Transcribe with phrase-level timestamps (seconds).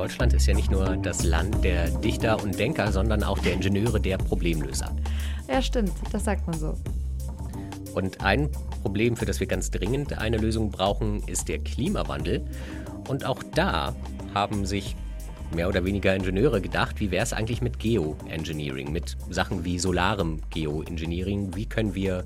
[0.00, 4.00] Deutschland ist ja nicht nur das Land der Dichter und Denker, sondern auch der Ingenieure,
[4.00, 4.96] der Problemlöser.
[5.46, 6.74] Ja, stimmt, das sagt man so.
[7.92, 8.48] Und ein
[8.80, 12.42] Problem, für das wir ganz dringend eine Lösung brauchen, ist der Klimawandel.
[13.08, 13.94] Und auch da
[14.32, 14.96] haben sich
[15.54, 20.40] mehr oder weniger Ingenieure gedacht, wie wäre es eigentlich mit Geoengineering, mit Sachen wie solarem
[20.48, 21.54] Geoengineering?
[21.54, 22.24] Wie können wir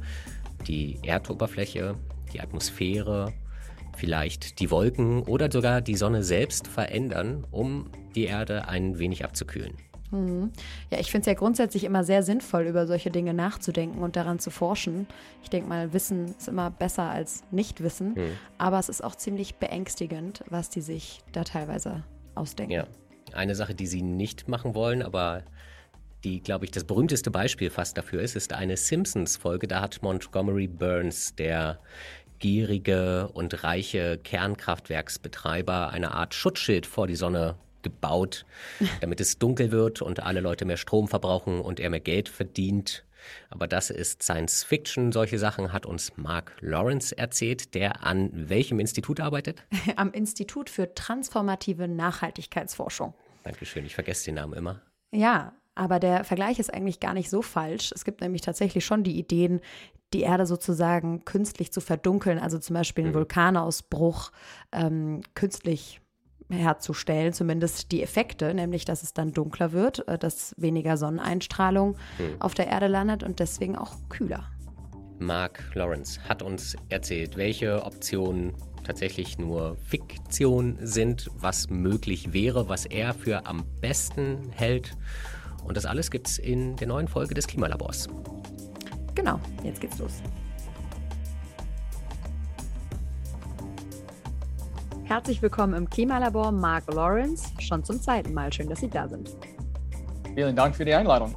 [0.68, 1.96] die Erdoberfläche,
[2.32, 3.32] die Atmosphäre,
[3.96, 9.74] vielleicht die Wolken oder sogar die Sonne selbst verändern, um die Erde ein wenig abzukühlen?
[10.10, 10.52] Mhm.
[10.90, 14.38] Ja, ich finde es ja grundsätzlich immer sehr sinnvoll, über solche Dinge nachzudenken und daran
[14.38, 15.06] zu forschen.
[15.42, 18.38] Ich denke mal, Wissen ist immer besser als Nichtwissen, mhm.
[18.58, 22.04] aber es ist auch ziemlich beängstigend, was die sich da teilweise
[22.34, 22.72] ausdenken.
[22.72, 22.86] Ja,
[23.32, 25.42] eine Sache, die sie nicht machen wollen, aber
[26.22, 29.68] die, glaube ich, das berühmteste Beispiel fast dafür ist, ist eine Simpsons-Folge.
[29.68, 31.80] Da hat Montgomery Burns, der
[32.38, 38.44] gierige und reiche Kernkraftwerksbetreiber, eine Art Schutzschild vor die Sonne gebaut,
[39.00, 43.04] damit es dunkel wird und alle Leute mehr Strom verbrauchen und er mehr Geld verdient.
[43.48, 45.12] Aber das ist Science Fiction.
[45.12, 49.62] Solche Sachen hat uns Mark Lawrence erzählt, der an welchem Institut arbeitet?
[49.96, 53.14] Am Institut für transformative Nachhaltigkeitsforschung.
[53.44, 54.82] Dankeschön, ich vergesse den Namen immer.
[55.12, 57.92] Ja, aber der Vergleich ist eigentlich gar nicht so falsch.
[57.94, 59.60] Es gibt nämlich tatsächlich schon die Ideen,
[60.12, 63.18] die Erde sozusagen künstlich zu verdunkeln, also zum Beispiel einen mhm.
[63.18, 64.30] Vulkanausbruch
[64.72, 66.00] ähm, künstlich
[66.50, 72.40] herzustellen, zumindest die Effekte, nämlich dass es dann dunkler wird, äh, dass weniger Sonneneinstrahlung hm.
[72.40, 74.44] auf der Erde landet und deswegen auch kühler.
[75.18, 78.52] Mark Lawrence hat uns erzählt, welche Optionen
[78.84, 84.96] tatsächlich nur Fiktion sind, was möglich wäre, was er für am besten hält.
[85.64, 88.08] Und das alles gibt es in der neuen Folge des Klimalabors.
[89.14, 90.22] Genau, jetzt geht's los.
[95.04, 97.52] Herzlich willkommen im Klimalabor, Mark Lawrence.
[97.60, 98.52] Schon zum zweiten Mal.
[98.52, 99.36] Schön, dass Sie da sind.
[100.34, 101.34] Vielen Dank für die Einladung.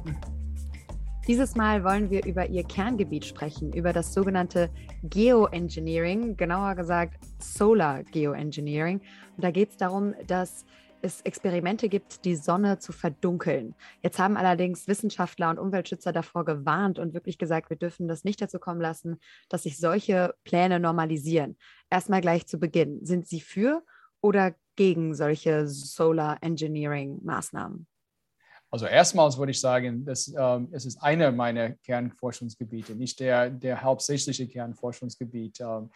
[1.26, 4.70] Dieses Mal wollen wir über Ihr Kerngebiet sprechen, über das sogenannte
[5.04, 9.00] Geoengineering, genauer gesagt Solar Geoengineering.
[9.36, 10.64] Und da geht es darum, dass
[11.02, 13.74] es Experimente gibt, die Sonne zu verdunkeln.
[14.02, 18.40] Jetzt haben allerdings Wissenschaftler und Umweltschützer davor gewarnt und wirklich gesagt, wir dürfen das nicht
[18.40, 21.56] dazu kommen lassen, dass sich solche Pläne normalisieren.
[21.90, 23.04] Erstmal gleich zu Beginn.
[23.04, 23.82] Sind Sie für
[24.20, 27.86] oder gegen solche Solar Engineering Maßnahmen?
[28.70, 33.82] Also erstmals würde ich sagen, dass, ähm, es ist einer meiner Kernforschungsgebiete, nicht der, der
[33.82, 35.60] hauptsächliche Kernforschungsgebiet.
[35.60, 35.90] Ähm,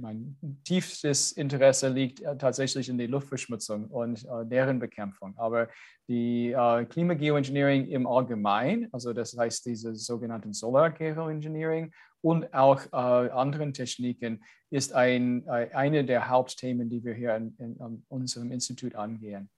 [0.00, 5.34] mein tiefstes Interesse liegt äh, tatsächlich in der Luftverschmutzung und äh, deren Bekämpfung.
[5.36, 5.68] Aber
[6.08, 13.30] die äh, Klimageoengineering im Allgemeinen, also das heißt diese sogenannten Solar Geoengineering und auch äh,
[13.30, 18.52] anderen Techniken, ist ein, äh, eine der Hauptthemen, die wir hier in, in, in unserem
[18.52, 19.50] Institut angehen.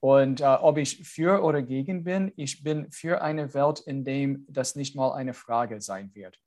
[0.00, 4.36] Und äh, ob ich für oder gegen bin, ich bin für eine Welt, in der
[4.48, 6.38] das nicht mal eine Frage sein wird.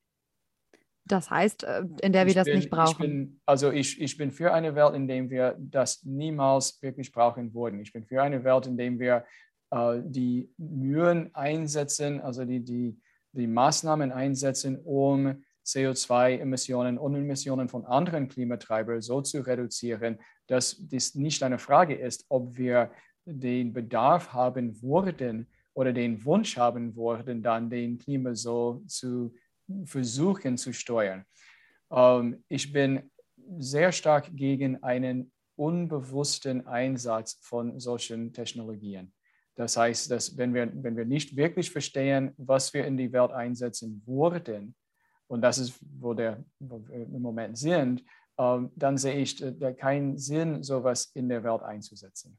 [1.06, 2.92] Das heißt, äh, in der wir ich das bin, nicht brauchen.
[2.92, 7.12] Ich bin, also ich, ich bin für eine Welt, in der wir das niemals wirklich
[7.12, 7.80] brauchen würden.
[7.80, 9.26] Ich bin für eine Welt, in der wir
[9.72, 12.98] äh, die Mühen einsetzen, also die, die,
[13.34, 21.16] die Maßnahmen einsetzen, um CO2-Emissionen und Emissionen von anderen Klimatreibern so zu reduzieren, dass das
[21.16, 22.92] nicht eine Frage ist, ob wir
[23.26, 29.34] den Bedarf haben würden oder den Wunsch haben würden, dann den Klima so zu
[29.86, 31.26] versuchen zu steuern.
[31.92, 33.12] Ähm, ich bin
[33.60, 39.14] sehr stark gegen einen unbewussten Einsatz von solchen Technologien.
[39.56, 43.32] Das heißt, dass wenn wir, wenn wir nicht wirklich verstehen, was wir in die Welt
[43.32, 44.76] einsetzen würden,
[45.28, 48.04] und das ist, wo, der, wo wir im Moment sind,
[48.38, 52.38] ähm, dann sehe ich da keinen Sinn, sowas in der Welt einzusetzen.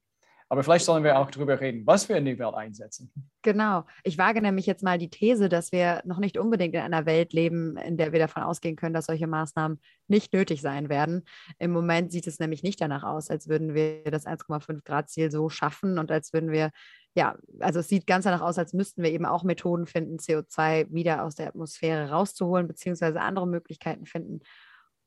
[0.55, 3.11] Aber vielleicht sollen wir auch darüber reden, was wir in die Welt einsetzen.
[3.43, 3.83] Genau.
[4.05, 7.33] Ich wage nämlich jetzt mal die These, dass wir noch nicht unbedingt in einer Welt
[7.33, 11.25] leben, in der wir davon ausgehen können, dass solche Maßnahmen nicht nötig sein werden.
[11.59, 15.33] Im Moment sieht es nämlich nicht danach aus, als würden wir das 1,5 Grad Ziel
[15.33, 16.71] so schaffen und als würden wir
[17.17, 20.87] ja, also es sieht ganz danach aus, als müssten wir eben auch Methoden finden, CO2
[20.93, 24.39] wieder aus der Atmosphäre rauszuholen, beziehungsweise andere Möglichkeiten finden,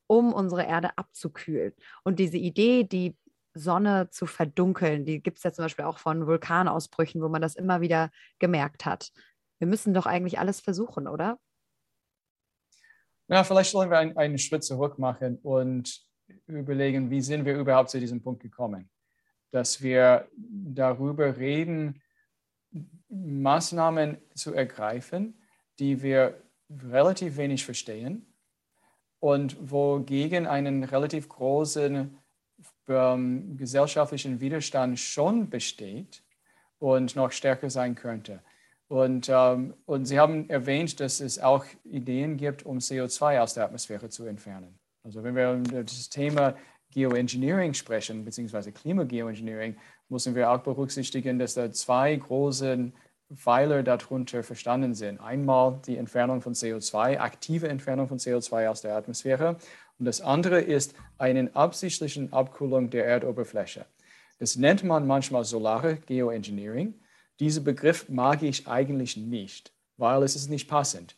[0.06, 1.72] um unsere Erde abzukühlen.
[2.04, 3.16] Und diese Idee, die
[3.58, 5.04] Sonne zu verdunkeln.
[5.04, 8.86] Die gibt es ja zum Beispiel auch von Vulkanausbrüchen, wo man das immer wieder gemerkt
[8.86, 9.10] hat.
[9.58, 11.38] Wir müssen doch eigentlich alles versuchen, oder?
[13.28, 16.02] Ja, vielleicht sollen wir einen, Schritt zurück machen und
[16.46, 18.88] überlegen, wie sind wir überhaupt zu diesem Punkt gekommen?
[19.50, 22.00] Dass wir darüber reden,
[23.08, 25.42] Maßnahmen zu ergreifen,
[25.78, 28.34] die wir relativ wenig verstehen
[29.20, 32.16] und wogegen einen relativ großen
[32.88, 36.22] ähm, gesellschaftlichen Widerstand schon besteht
[36.78, 38.40] und noch stärker sein könnte.
[38.88, 43.64] Und, ähm, und Sie haben erwähnt, dass es auch Ideen gibt, um CO2 aus der
[43.64, 44.78] Atmosphäre zu entfernen.
[45.04, 46.54] Also wenn wir über das Thema
[46.90, 49.76] Geoengineering sprechen, beziehungsweise Klimageoengineering,
[50.08, 52.92] müssen wir auch berücksichtigen, dass da zwei große
[53.34, 55.20] Pfeiler darunter verstanden sind.
[55.20, 59.56] Einmal die Entfernung von CO2, aktive Entfernung von CO2 aus der Atmosphäre.
[59.98, 63.86] Und das andere ist eine absichtliche Abkühlung der Erdoberfläche.
[64.38, 66.94] Das nennt man manchmal solare Geoengineering.
[67.40, 71.16] Diesen Begriff mag ich eigentlich nicht, weil es ist nicht passend.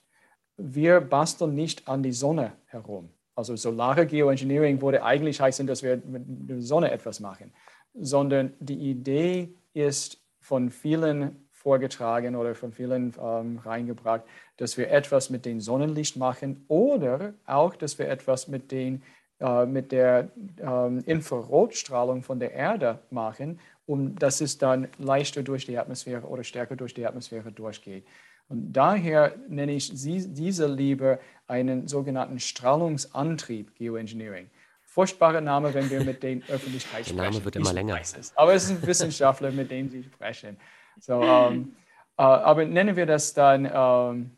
[0.57, 3.11] Wir basteln nicht an die Sonne herum.
[3.35, 7.53] Also solare Geoengineering würde eigentlich heißen, dass wir mit der Sonne etwas machen,
[7.95, 14.23] sondern die Idee ist von vielen vorgetragen oder von vielen ähm, reingebracht,
[14.57, 19.03] dass wir etwas mit dem Sonnenlicht machen oder auch, dass wir etwas mit, den,
[19.41, 25.67] äh, mit der äh, Infrarotstrahlung von der Erde machen, um dass es dann leichter durch
[25.67, 28.07] die Atmosphäre oder stärker durch die Atmosphäre durchgeht.
[28.49, 34.49] Und daher nenne ich diese lieber einen sogenannten Strahlungsantrieb Geoengineering.
[34.83, 37.17] Furchtbarer Name, wenn wir mit den Öffentlichkeit sprechen.
[37.19, 38.01] Der Name wird immer länger.
[38.01, 38.33] Es.
[38.35, 40.57] Aber es ist ein Wissenschaftler, mit dem Sie sprechen.
[41.01, 41.75] So, ähm,
[42.17, 44.37] äh, aber nennen wir das dann ähm,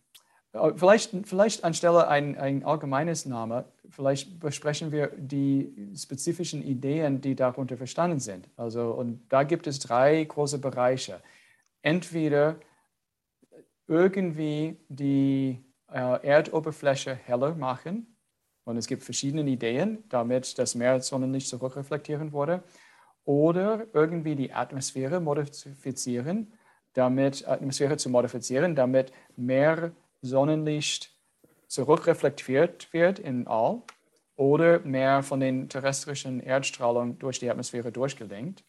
[0.52, 7.34] äh, vielleicht, vielleicht anstelle ein, ein allgemeines Name, vielleicht besprechen wir die spezifischen Ideen, die
[7.34, 8.48] darunter verstanden sind.
[8.56, 11.20] Also, und da gibt es drei große Bereiche.
[11.82, 12.56] Entweder
[13.88, 18.06] irgendwie die äh, Erdoberfläche heller machen,
[18.64, 22.62] und es gibt verschiedene Ideen, damit das Meer Sonnenlicht zurückreflektieren wurde,
[23.24, 26.52] oder irgendwie die Atmosphäre modifizieren,
[26.94, 31.16] damit Atmosphäre zu modifizieren, damit mehr Sonnenlicht
[31.68, 33.82] zurückreflektiert wird in All
[34.36, 38.64] oder mehr von den terrestrischen Erdstrahlung durch die Atmosphäre durchgelenkt.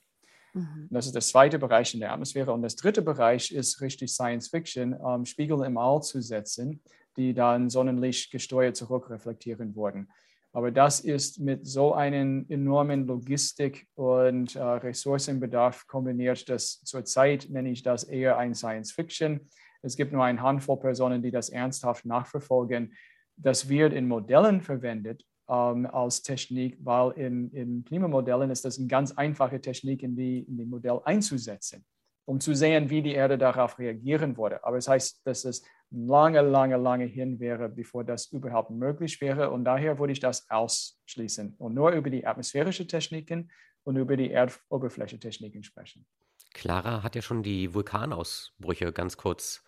[0.53, 0.87] Mhm.
[0.91, 2.53] Das ist der zweite Bereich in der Atmosphäre.
[2.53, 6.81] Und das dritte Bereich ist richtig Science Fiction, ähm, Spiegel im All zu setzen,
[7.17, 10.09] die dann Sonnenlicht gesteuert zurückreflektieren wurden.
[10.55, 17.71] Aber das ist mit so einem enormen Logistik- und äh, Ressourcenbedarf kombiniert, dass zurzeit nenne
[17.71, 19.49] ich das eher ein Science Fiction.
[19.81, 22.93] Es gibt nur eine Handvoll Personen, die das ernsthaft nachverfolgen.
[23.35, 28.87] Das wird in Modellen verwendet ähm, als Technik, weil in, in, Klimamodellen ist das eine
[28.87, 31.83] ganz einfache Technik, in die, in die Modell einzusetzen,
[32.25, 34.63] um zu sehen, wie die Erde darauf reagieren würde.
[34.63, 39.21] Aber es das heißt, dass es lange, lange, lange hin wäre, bevor das überhaupt möglich
[39.21, 39.51] wäre.
[39.51, 43.51] Und daher würde ich das ausschließen und nur über die atmosphärische Techniken
[43.83, 46.05] und über die Erdoberflächetechniken sprechen.
[46.53, 49.63] Clara hat ja schon die Vulkanausbrüche ganz kurz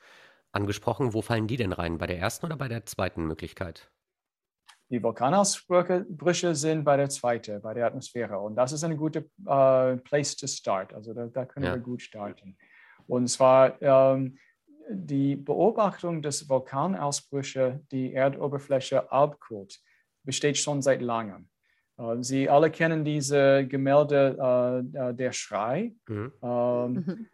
[0.51, 1.13] angesprochen.
[1.13, 1.97] Wo fallen die denn rein?
[1.97, 3.91] Bei der ersten oder bei der zweiten Möglichkeit?
[4.89, 8.39] Die Vulkanausbrüche sind bei der zweiten, bei der Atmosphäre.
[8.39, 10.93] Und das ist eine gute uh, Place to start.
[10.93, 11.73] Also da, da können ja.
[11.73, 12.55] wir gut starten.
[13.07, 14.37] Und zwar ähm,
[14.89, 19.79] die Beobachtung des Vulkanausbrüche, die Erdoberfläche abkühlt,
[20.23, 21.49] besteht schon seit langem.
[21.97, 25.93] Äh, Sie alle kennen diese Gemälde äh, Der Schrei.
[26.07, 26.31] Mhm.
[26.41, 27.27] Ähm, mhm.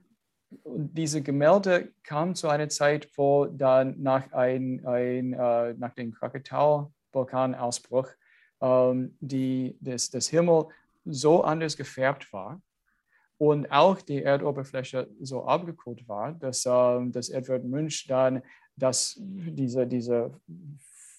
[0.64, 6.14] und diese Gemälde kamen zu einer Zeit, wo dann nach, ein, ein, äh, nach dem
[7.12, 8.10] Krakatau-Vulkanausbruch
[8.62, 10.68] ähm, die, das, das Himmel
[11.06, 12.62] so anders gefärbt war
[13.38, 18.44] und auch die Erdoberfläche so abgekühlt war, dass, ähm, dass Edward Munch dann
[18.76, 20.40] das, diese, diese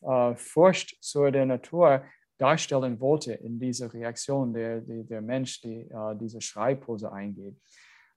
[0.03, 2.05] äh, Furcht zu der Natur
[2.39, 7.57] darstellen wollte in dieser Reaktion, der, der, der Mensch, die äh, diese Schreipose eingeht.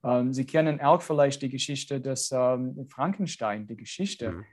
[0.02, 4.32] Ähm, Sie kennen auch vielleicht die Geschichte des ähm, Frankenstein, die Geschichte.
[4.32, 4.44] Mhm.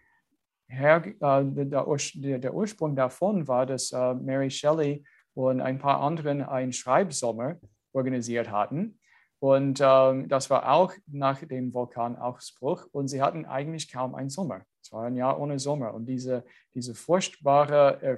[0.74, 5.04] Her, äh, der, der, Ursprung davon war, dass äh, Mary Shelley
[5.34, 7.58] und ein paar anderen einen Schreibsommer
[7.94, 9.00] organisiert hatten.
[9.40, 12.88] Und ähm, das war auch nach dem Vulkanausbruch.
[12.94, 14.62] Und sie hatten eigentlich kaum einen Sommer.
[14.82, 15.94] Es war ein Jahr ohne Sommer.
[15.94, 18.18] Und diese, diese furchtbare äh,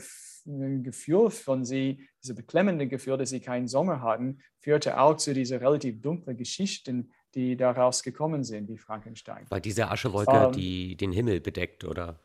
[0.81, 5.61] Gefühl von sie, dieses beklemmende Gefühl, dass sie keinen Sommer hatten, führte auch zu dieser
[5.61, 9.45] relativ dunklen Geschichten, die daraus gekommen sind, wie Frankenstein.
[9.49, 12.19] Weil diese Aschewolke, ähm, die den Himmel bedeckt, oder?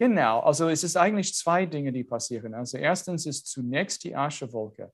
[0.00, 2.54] Genau, also es ist eigentlich zwei Dinge, die passieren.
[2.54, 4.90] Also erstens ist zunächst die Aschewolke.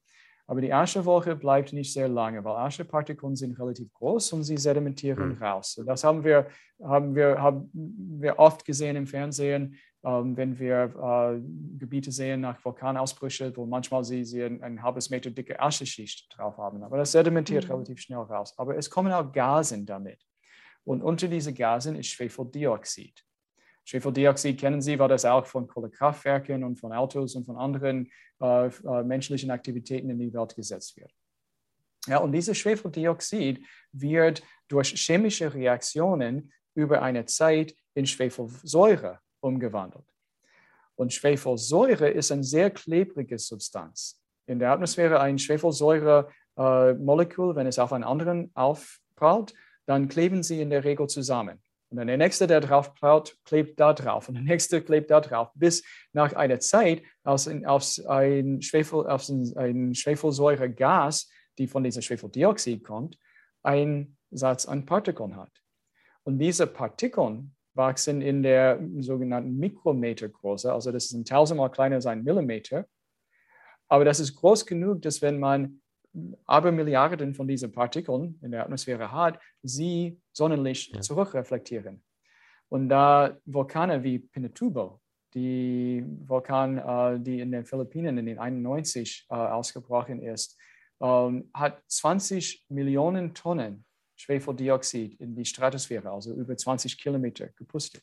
[0.48, 5.36] Aber die Aschewolke bleibt nicht sehr lange, weil Aschepartikeln sind relativ groß und sie sedimentieren
[5.36, 5.42] mhm.
[5.42, 5.78] raus.
[5.78, 6.48] Und das haben wir,
[6.82, 11.40] haben, wir, haben wir oft gesehen im Fernsehen, ähm, wenn wir äh,
[11.78, 16.56] Gebiete sehen nach Vulkanausbrüchen, wo manchmal sie, sie ein, ein, halbes Meter dicke Ascheschicht drauf
[16.58, 16.82] haben.
[16.82, 17.74] Aber das sedimentiert mhm.
[17.74, 18.54] relativ schnell raus.
[18.56, 20.18] Aber es kommen auch Gasen damit.
[20.82, 23.25] Und unter diesen Gasen ist Schwefeldioxid.
[23.86, 28.10] Schwefeldioxid kennen Sie, weil das auch von Kohlekraftwerken und von Autos und von anderen
[28.42, 31.12] äh, äh, menschlichen Aktivitäten in die Welt gesetzt wird.
[32.08, 40.04] Ja, und dieses Schwefeldioxid wird durch chemische Reaktionen über eine Zeit in Schwefelsäure umgewandelt.
[40.96, 44.20] Und Schwefelsäure ist eine sehr klebrige Substanz.
[44.46, 49.54] In der Atmosphäre ein Schwefelsäure-Molekül, äh, wenn es auf einen anderen aufprallt,
[49.86, 51.62] dann kleben sie in der Regel zusammen.
[51.96, 54.28] Und dann der nächste, der drauf prallt, klebt da drauf.
[54.28, 59.30] Und der nächste klebt da drauf, bis nach einer Zeit aus, aus ein, Schwefel, aus
[59.30, 63.18] ein Schwefelsäuregas, die von diesem Schwefeldioxid kommt,
[63.62, 65.50] ein Satz an Partikeln hat.
[66.22, 72.04] Und diese Partikeln wachsen in der sogenannten Mikrometergröße, also das ist ein tausendmal kleiner als
[72.04, 72.84] ein Millimeter.
[73.88, 75.80] Aber das ist groß genug, dass wenn man
[76.44, 81.00] aber Milliarden von diesen Partikeln in der Atmosphäre hat, sie Sonnenlicht ja.
[81.00, 82.02] zurückreflektieren.
[82.68, 85.00] Und da Vulkane wie Pinatubo,
[85.34, 90.58] die Vulkan, äh, die in den Philippinen in den 91 äh, ausgebrochen ist,
[91.00, 93.84] ähm, hat 20 Millionen Tonnen
[94.16, 98.02] Schwefeldioxid in die Stratosphäre, also über 20 Kilometer gepustet.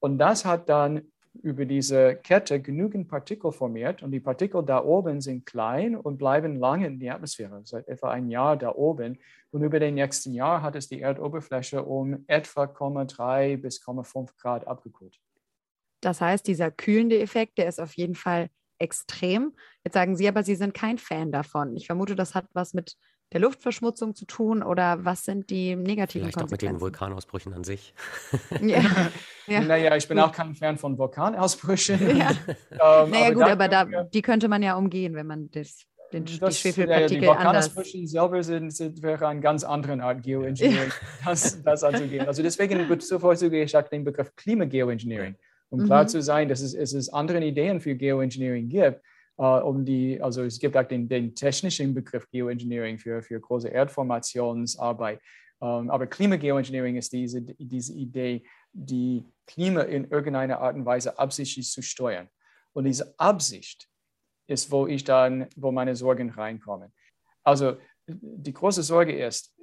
[0.00, 5.20] Und das hat dann über diese Kette genügend Partikel formiert und die Partikel da oben
[5.20, 9.18] sind klein und bleiben lange in der Atmosphäre, seit etwa ein Jahr da oben.
[9.50, 14.66] Und über den nächsten Jahr hat es die Erdoberfläche um etwa 0,3 bis 0,5 Grad
[14.66, 15.18] abgekühlt.
[16.00, 18.48] Das heißt, dieser kühlende Effekt, der ist auf jeden Fall
[18.78, 19.54] extrem.
[19.84, 21.76] Jetzt sagen Sie aber, Sie sind kein Fan davon.
[21.76, 22.96] Ich vermute, das hat was mit
[23.32, 26.42] der Luftverschmutzung zu tun oder was sind die negativen Vielleicht Konsequenzen?
[26.42, 27.94] auch mit den Vulkanausbrüchen an sich.
[28.60, 28.82] ja.
[29.46, 29.60] ja.
[29.60, 32.16] Naja, ich bin auch kein Fan von Vulkanausbrüchen.
[32.16, 32.30] Ja.
[32.70, 36.26] ähm, naja, aber gut, aber da, die könnte man ja umgehen, wenn man das, den,
[36.26, 40.90] das, die Schwefelpartikel ja, Die Vulkanausbrüche selber sind, sind, wäre eine ganz andere Art Geoengineering,
[40.90, 41.08] ja.
[41.30, 42.26] das, das anzugehen.
[42.26, 45.36] Also deswegen bevorzuge ich den Begriff Klimageoengineering,
[45.70, 46.08] um klar mhm.
[46.08, 49.00] zu sein, dass es, es andere Ideen für Geoengineering gibt
[49.36, 55.20] um die, also es gibt auch den, den technischen Begriff Geoengineering für, für große Erdformationsarbeit.
[55.60, 61.70] Ähm, aber Klimageoengineering ist diese, diese Idee, die Klima in irgendeiner Art und Weise absichtlich
[61.70, 62.28] zu steuern.
[62.72, 63.88] Und diese Absicht
[64.46, 66.92] ist, wo ich dann, wo meine Sorgen reinkommen.
[67.44, 69.54] Also die große Sorge ist,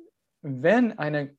[0.42, 1.36] wenn eine,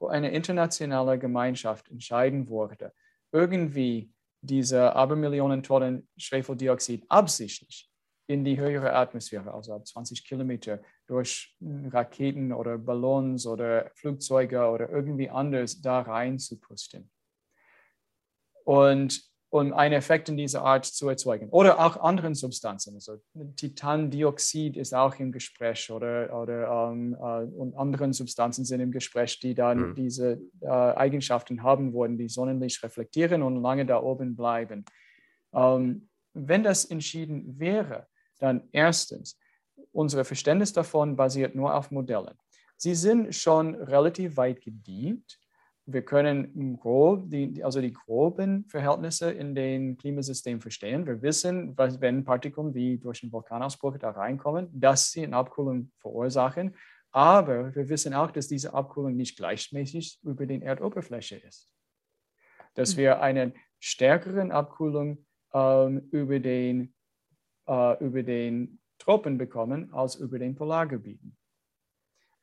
[0.00, 2.92] eine internationale Gemeinschaft entscheiden würde,
[3.32, 7.90] irgendwie diese Abermillionen Tonnen Schwefeldioxid absichtlich
[8.26, 14.90] in die höhere Atmosphäre, also ab 20 Kilometer, durch Raketen oder Ballons oder Flugzeuge oder
[14.90, 17.10] irgendwie anders da rein zu pusten.
[18.64, 21.48] Und um einen Effekt in dieser Art zu erzeugen.
[21.50, 22.94] Oder auch anderen Substanzen.
[22.94, 23.18] Also
[23.56, 29.40] Titandioxid ist auch im Gespräch oder, oder ähm, äh, und anderen Substanzen sind im Gespräch,
[29.40, 29.94] die dann mhm.
[29.94, 34.84] diese äh, Eigenschaften haben wollen, die Sonnenlicht reflektieren und lange da oben bleiben.
[35.54, 38.06] Ähm, wenn das entschieden wäre,
[38.38, 39.38] dann erstens,
[39.92, 42.34] unser Verständnis davon basiert nur auf Modellen.
[42.76, 45.38] Sie sind schon relativ weit gedient
[45.90, 51.06] wir können grob die, also die groben Verhältnisse in den Klimasystem verstehen.
[51.06, 55.90] Wir wissen, was, wenn Partikel wie durch einen Vulkanausbruch da reinkommen, dass sie eine Abkühlung
[55.96, 56.76] verursachen.
[57.10, 61.72] Aber wir wissen auch, dass diese Abkühlung nicht gleichmäßig über den Erdoberfläche ist.
[62.74, 66.94] Dass wir eine stärkere Abkühlung ähm, über, den,
[67.66, 71.37] äh, über den Tropen bekommen als über den Polargebieten.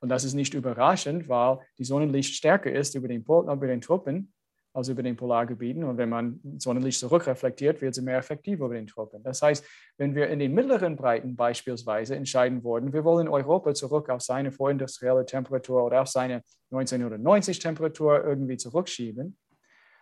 [0.06, 3.82] Und das ist nicht überraschend, weil die Sonnenlicht stärker ist über den, Pol, über den
[3.82, 4.32] Tropen
[4.72, 5.84] als über den Polargebieten.
[5.84, 9.24] Und wenn man Sonnenlicht zurückreflektiert, wird sie mehr effektiv über den Tropen.
[9.24, 9.66] Das heißt,
[9.98, 14.52] wenn wir in den mittleren Breiten beispielsweise entscheiden würden, wir wollen Europa zurück auf seine
[14.52, 19.40] vorindustrielle Temperatur oder auf seine 1990 Temperatur irgendwie zurückschieben,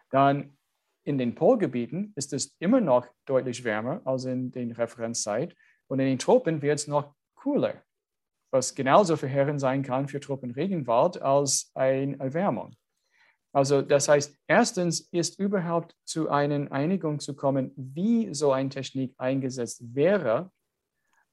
[0.09, 0.57] dann
[1.05, 5.55] in den Polgebieten ist es immer noch deutlich wärmer als in den Referenzzeit.
[5.87, 7.81] Und in den Tropen wird es noch cooler
[8.53, 12.75] was genauso verheerend sein kann für Tropenregenwald als eine Erwärmung.
[13.51, 19.13] Also das heißt, erstens ist überhaupt zu einer Einigung zu kommen, wie so eine Technik
[19.17, 20.51] eingesetzt wäre,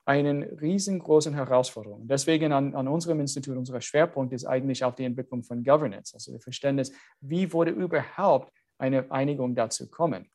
[0.07, 2.09] eine riesengroße Herausforderung.
[2.09, 6.33] Deswegen an, an unserem Institut, unser Schwerpunkt ist eigentlich auf die Entwicklung von Governance, also
[6.33, 10.31] das Verständnis, wie wurde überhaupt eine Einigung dazu kommen.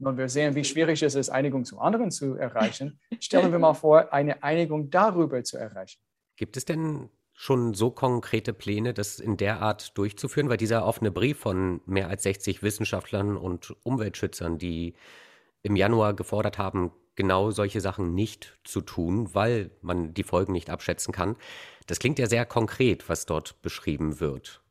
[0.00, 3.00] Und wir sehen, wie schwierig es ist, Einigung zu anderen zu erreichen.
[3.20, 6.00] Stellen wir mal vor, eine Einigung darüber zu erreichen.
[6.36, 10.48] Gibt es denn schon so konkrete Pläne, das in der Art durchzuführen?
[10.48, 14.94] Weil dieser offene Brief von mehr als 60 Wissenschaftlern und Umweltschützern, die
[15.62, 20.70] im Januar gefordert haben, genau solche Sachen nicht zu tun, weil man die Folgen nicht
[20.70, 21.34] abschätzen kann.
[21.88, 24.62] Das klingt ja sehr konkret, was dort beschrieben wird.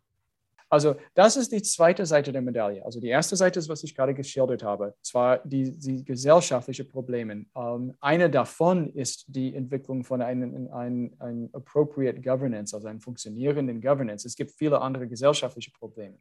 [0.70, 2.84] Also das ist die zweite Seite der Medaille.
[2.84, 7.46] Also die erste Seite ist, was ich gerade geschildert habe, zwar die, die gesellschaftlichen Probleme.
[7.56, 13.82] Ähm, eine davon ist die Entwicklung von einem ein, ein appropriate Governance, also einem funktionierenden
[13.82, 14.28] Governance.
[14.28, 16.18] Es gibt viele andere gesellschaftliche Probleme.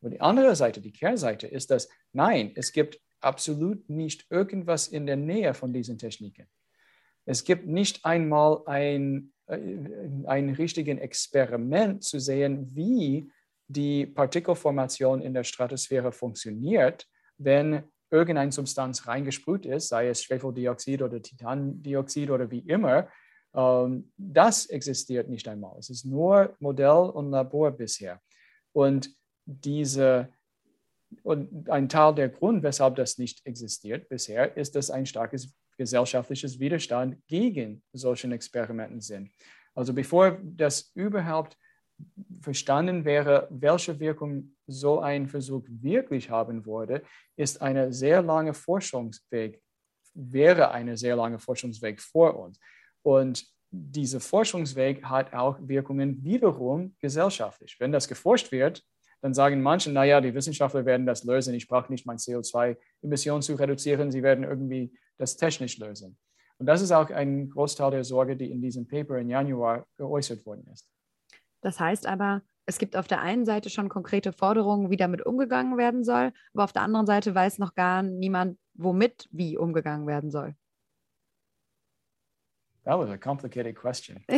[0.00, 5.04] Aber die andere Seite, die Kehrseite, ist, dass nein, es gibt absolut nicht irgendwas in
[5.04, 6.46] der Nähe von diesen Techniken.
[7.26, 9.58] Es gibt nicht einmal ein, äh,
[10.24, 13.30] ein richtiges Experiment zu sehen, wie
[13.70, 17.06] die Partikelformation in der Stratosphäre funktioniert,
[17.38, 23.08] wenn irgendeine Substanz reingesprüht ist, sei es Schwefeldioxid oder Titandioxid oder wie immer,
[23.54, 25.78] ähm, das existiert nicht einmal.
[25.78, 28.20] Es ist nur Modell und Labor bisher.
[28.72, 30.28] Und diese
[31.22, 36.58] und ein Teil der Grund, weshalb das nicht existiert bisher, ist, dass ein starkes gesellschaftliches
[36.60, 39.30] Widerstand gegen solche Experimenten sind.
[39.74, 41.56] Also bevor das überhaupt
[42.40, 47.02] verstanden wäre, welche Wirkung so ein Versuch wirklich haben würde,
[47.36, 49.60] ist eine sehr lange Forschungsweg,
[50.14, 52.58] wäre eine sehr lange Forschungsweg vor uns.
[53.02, 57.76] Und dieser Forschungsweg hat auch Wirkungen wiederum gesellschaftlich.
[57.78, 58.82] Wenn das geforscht wird,
[59.20, 63.54] dann sagen manche, naja, die Wissenschaftler werden das lösen, ich brauche nicht meine CO2-Emissionen zu
[63.54, 66.18] reduzieren, sie werden irgendwie das technisch lösen.
[66.58, 70.44] Und das ist auch ein Großteil der Sorge, die in diesem Paper im Januar geäußert
[70.46, 70.88] worden ist.
[71.60, 75.76] Das heißt aber, es gibt auf der einen Seite schon konkrete Forderungen, wie damit umgegangen
[75.78, 80.30] werden soll, aber auf der anderen Seite weiß noch gar niemand, womit wie umgegangen werden
[80.30, 80.54] soll.
[82.84, 84.24] That was a complicated question.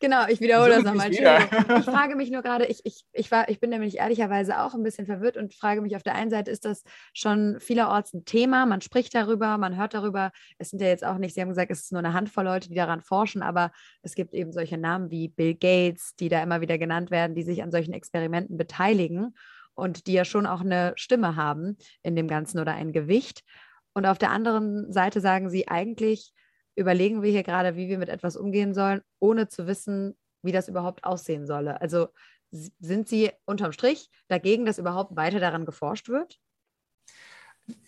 [0.00, 1.12] genau, ich wiederhole das nochmal.
[1.12, 4.82] Ich frage mich nur gerade, ich, ich, ich, war, ich bin nämlich ehrlicherweise auch ein
[4.82, 8.66] bisschen verwirrt und frage mich auf der einen Seite, ist das schon vielerorts ein Thema?
[8.66, 10.32] Man spricht darüber, man hört darüber.
[10.58, 12.68] Es sind ja jetzt auch nicht, Sie haben gesagt, es ist nur eine Handvoll Leute,
[12.68, 13.70] die daran forschen, aber
[14.02, 17.44] es gibt eben solche Namen wie Bill Gates, die da immer wieder genannt werden, die
[17.44, 19.36] sich an solchen Experimenten beteiligen
[19.74, 23.44] und die ja schon auch eine Stimme haben in dem Ganzen oder ein Gewicht.
[23.92, 26.32] Und auf der anderen Seite sagen Sie eigentlich,
[26.76, 30.68] überlegen wir hier gerade, wie wir mit etwas umgehen sollen, ohne zu wissen, wie das
[30.68, 31.80] überhaupt aussehen solle.
[31.80, 32.08] Also
[32.50, 36.38] sind Sie unterm Strich dagegen, dass überhaupt weiter daran geforscht wird?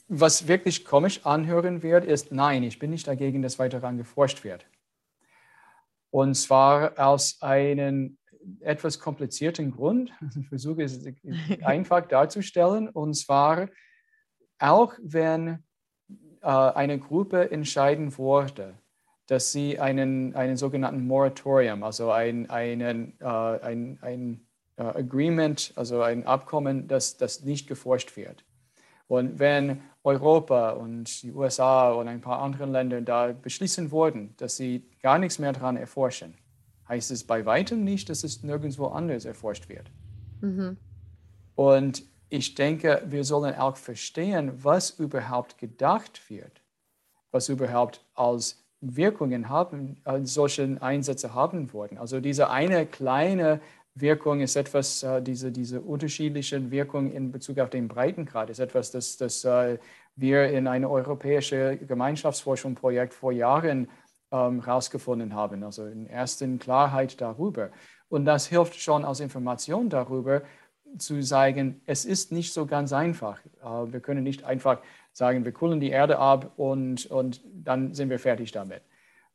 [0.08, 4.44] Was wirklich komisch anhören wird, ist, nein, ich bin nicht dagegen, dass weiter daran geforscht
[4.44, 4.66] wird.
[6.10, 8.18] Und zwar aus einem
[8.60, 10.12] etwas komplizierten Grund.
[10.40, 11.04] Ich versuche es
[11.62, 12.88] einfach darzustellen.
[12.88, 13.68] Und zwar
[14.58, 15.65] auch wenn
[16.42, 18.74] äh, eine Gruppe entscheiden wurde,
[19.26, 24.46] dass sie einen, einen sogenannten Moratorium, also ein, einen, äh, ein, ein
[24.78, 28.44] uh, Agreement, also ein Abkommen, das, das nicht geforscht wird.
[29.08, 34.56] Und wenn Europa und die USA und ein paar andere Länder da beschließen würden, dass
[34.56, 36.34] sie gar nichts mehr daran erforschen,
[36.88, 39.90] heißt es bei weitem nicht, dass es nirgendwo anders erforscht wird.
[40.40, 40.76] Mhm.
[41.56, 46.60] Und ich denke, wir sollen auch verstehen, was überhaupt gedacht wird,
[47.30, 51.98] was überhaupt als Wirkungen haben, als solche Einsätze haben wurden.
[51.98, 53.60] Also diese eine kleine
[53.94, 58.90] Wirkung ist etwas, äh, diese, diese unterschiedlichen Wirkungen in Bezug auf den Breitengrad ist etwas,
[58.90, 59.78] das, das äh,
[60.16, 63.88] wir in einem europäischen Gemeinschaftsforschungsprojekt vor Jahren
[64.30, 67.70] herausgefunden ähm, haben, also in ersten Klarheit darüber.
[68.08, 70.42] Und das hilft schon als Information darüber,
[70.98, 73.40] zu sagen, es ist nicht so ganz einfach.
[73.62, 74.80] Äh, wir können nicht einfach
[75.12, 78.82] sagen, wir kühlen die Erde ab und, und dann sind wir fertig damit.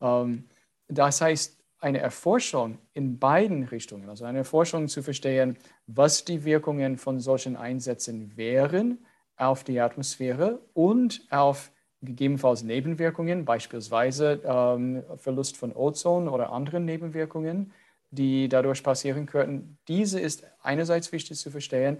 [0.02, 0.46] Ähm,
[0.88, 6.98] das heißt, eine Erforschung in beiden Richtungen, also eine Erforschung zu verstehen, was die Wirkungen
[6.98, 9.00] von solchen Einsätzen wären
[9.36, 11.72] auf die Atmosphäre und auf
[12.04, 17.74] gegebenenfalls Nebenwirkungen, beispielsweise ähm, Verlust von Ozon oder anderen Nebenwirkungen,
[18.12, 19.80] die dadurch passieren könnten.
[19.88, 22.00] Diese ist einerseits wichtig zu verstehen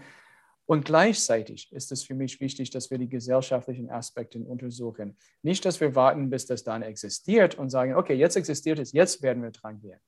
[0.66, 5.18] und gleichzeitig ist es für mich wichtig, dass wir die gesellschaftlichen Aspekte untersuchen.
[5.42, 9.22] Nicht, dass wir warten, bis das dann existiert und sagen, okay, jetzt existiert es, jetzt
[9.22, 10.00] werden wir dran gehen.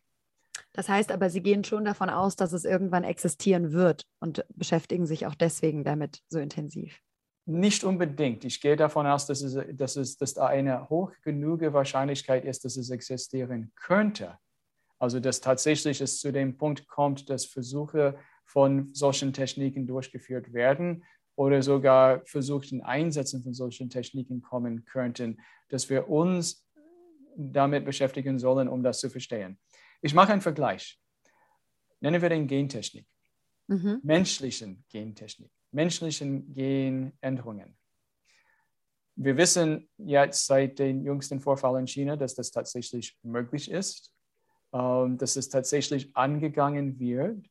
[0.71, 5.05] Das heißt aber, Sie gehen schon davon aus, dass es irgendwann existieren wird und beschäftigen
[5.05, 6.99] sich auch deswegen damit so intensiv.
[7.45, 8.45] Nicht unbedingt.
[8.45, 12.63] Ich gehe davon aus, dass, es, dass, es, dass da eine hoch genug Wahrscheinlichkeit ist,
[12.63, 14.37] dass es existieren könnte.
[15.03, 21.03] Also dass tatsächlich es zu dem Punkt kommt, dass Versuche von solchen Techniken durchgeführt werden
[21.35, 26.65] oder sogar versuchten Einsätzen von solchen Techniken kommen könnten, dass wir uns
[27.35, 29.59] damit beschäftigen sollen, um das zu verstehen.
[30.01, 30.97] Ich mache einen Vergleich.
[31.99, 33.05] Nennen wir den Gentechnik.
[33.67, 33.99] Mhm.
[34.03, 37.75] Menschlichen Gentechnik, menschlichen Genänderungen.
[39.17, 44.12] Wir wissen jetzt seit den jüngsten Vorfällen in China, dass das tatsächlich möglich ist
[44.73, 47.45] dass es tatsächlich angegangen wird.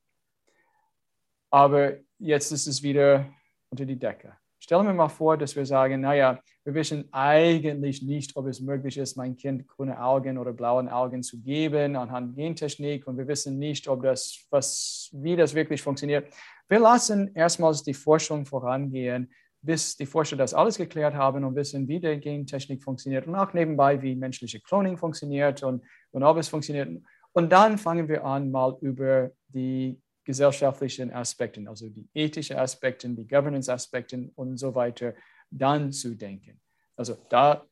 [1.50, 3.26] aber jetzt ist es wieder
[3.70, 4.37] unter die Decke.
[4.58, 8.96] Stellen wir mal vor, dass wir sagen, naja, wir wissen eigentlich nicht, ob es möglich
[8.96, 13.58] ist, mein Kind grüne Augen oder blaue Augen zu geben anhand Gentechnik und wir wissen
[13.58, 16.32] nicht, ob das, was, wie das wirklich funktioniert.
[16.68, 19.32] Wir lassen erstmals die Forschung vorangehen,
[19.62, 23.53] bis die Forscher das alles geklärt haben und wissen, wie die Gentechnik funktioniert und auch
[23.53, 26.88] nebenbei, wie menschliche Cloning funktioniert und, und ob es funktioniert.
[27.33, 33.27] Und dann fangen wir an, mal über die gesellschaftlichen Aspekten, also die ethischen Aspekte, die
[33.27, 35.14] Governance-Aspekte und so weiter,
[35.51, 36.61] dann zu denken.
[36.96, 37.64] Also da,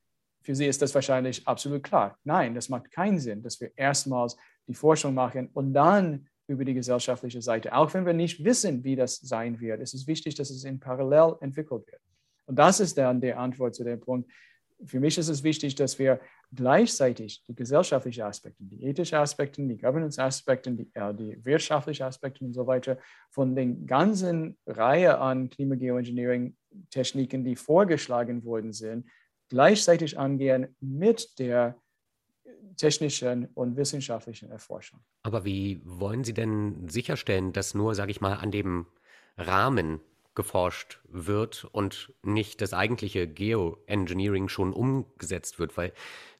[0.42, 2.16] für Sie ist das wahrscheinlich absolut klar.
[2.24, 6.74] Nein, das macht keinen Sinn, dass wir erstmals die Forschung machen und dann über die
[6.74, 7.74] gesellschaftliche Seite.
[7.74, 10.80] Auch wenn wir nicht wissen, wie das sein wird, es ist wichtig, dass es in
[10.80, 12.00] Parallel entwickelt wird.
[12.46, 14.30] Und das ist dann die Antwort zu dem Punkt.
[14.84, 16.20] Für mich ist es wichtig, dass wir
[16.52, 22.54] gleichzeitig die gesellschaftlichen Aspekte, die ethischen Aspekte, die Governance-Aspekte, die, äh, die wirtschaftlichen Aspekte und
[22.54, 22.98] so weiter
[23.30, 29.06] von den ganzen Reihe an Klimageoengineering-Techniken, die vorgeschlagen worden sind,
[29.48, 31.76] gleichzeitig angehen mit der
[32.77, 35.01] technischen und wissenschaftlichen Erforschung.
[35.23, 38.87] Aber wie wollen Sie denn sicherstellen, dass nur, sage ich mal, an dem
[39.37, 40.01] Rahmen
[40.35, 45.77] geforscht wird und nicht das eigentliche Geoengineering schon umgesetzt wird?
[45.77, 45.92] Weil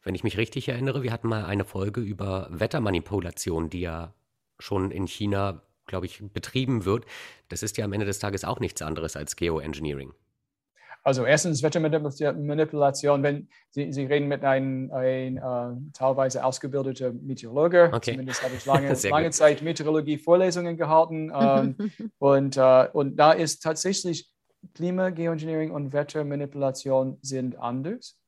[0.03, 4.15] wenn ich mich richtig erinnere, wir hatten mal eine Folge über Wettermanipulation, die ja
[4.59, 7.05] schon in China, glaube ich, betrieben wird.
[7.49, 10.13] Das ist ja am Ende des Tages auch nichts anderes als Geoengineering.
[11.03, 17.91] Also erstens Wettermanipulation, wenn Sie, Sie reden mit einem, einem äh, teilweise ausgebildeter Meteorologe.
[17.93, 18.13] Okay.
[18.13, 21.33] Zumindest habe ich lange, lange Zeit Meteorologie-Vorlesungen gehalten.
[21.41, 21.77] Ähm,
[22.19, 24.31] und, äh, und da ist tatsächlich
[24.75, 28.19] Klima, Geoengineering und Wettermanipulation sind anders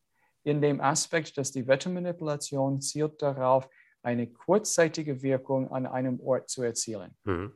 [0.44, 3.68] in dem Aspekt, dass die Wettermanipulation zielt darauf,
[4.02, 7.14] eine kurzzeitige Wirkung an einem Ort zu erzielen.
[7.24, 7.52] Mhm.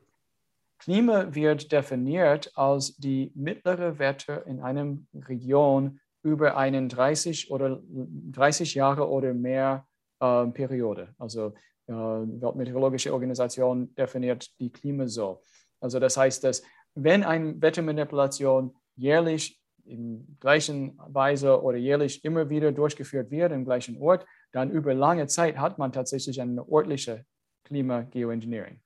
[0.78, 8.74] Klima wird definiert als die mittlere Wetter in einer Region über einen 30 oder 30
[8.74, 9.86] Jahre oder mehr
[10.20, 11.14] äh, Periode.
[11.18, 11.54] Also
[11.86, 15.40] äh, Weltmeteorologische Organisation definiert die Klima so.
[15.80, 16.62] Also das heißt, dass
[16.94, 24.00] wenn eine Wettermanipulation jährlich in gleichen Weise oder jährlich immer wieder durchgeführt wird im gleichen
[24.00, 27.24] Ort, dann über lange Zeit hat man tatsächlich eine örtliche
[27.64, 28.80] Klima-Geoengineering,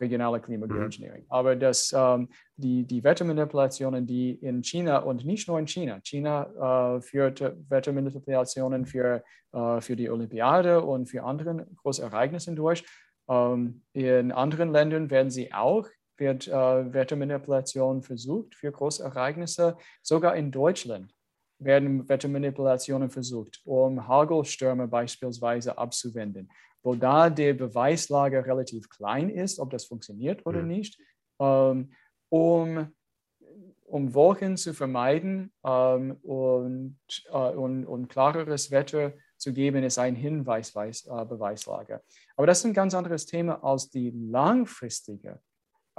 [0.00, 1.22] regionale Klima-Geoengineering.
[1.22, 1.30] Mhm.
[1.30, 6.96] Aber das, ähm, die, die Wettermanipulationen, die in China und nicht nur in China, China
[6.96, 12.84] äh, führt Wettermanipulationen für, äh, für die Olympiade und für andere große Ereignisse durch.
[13.28, 15.86] Ähm, in anderen Ländern werden sie auch
[16.20, 16.52] wird äh,
[16.92, 19.76] Wettermanipulation versucht für große Ereignisse.
[20.02, 21.12] Sogar in Deutschland
[21.58, 26.50] werden Wettermanipulationen versucht, um Hagelstürme beispielsweise abzuwenden,
[26.82, 30.68] wo da die Beweislage relativ klein ist, ob das funktioniert oder mhm.
[30.68, 31.00] nicht,
[31.38, 31.92] ähm,
[32.28, 32.92] um,
[33.84, 36.98] um Wolken zu vermeiden ähm, und,
[37.30, 42.02] äh, und, und klareres Wetter zu geben, ist ein Hinweis, äh, Beweislage.
[42.36, 45.40] Aber das ist ein ganz anderes Thema als die langfristige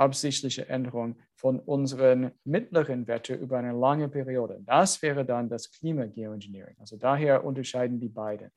[0.02, 4.60] absichtliche Änderung von unseren mittleren Werten über eine lange Periode.
[4.66, 6.76] Das wäre dann das Klimageoengineering.
[6.80, 8.52] Also daher unterscheiden die beiden.